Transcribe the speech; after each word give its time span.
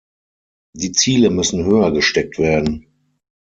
Die 0.75 0.93
Ziele 0.93 1.29
müssen 1.29 1.63
höher 1.63 1.91
gesteckt 1.91 2.39
werden. 2.39 2.87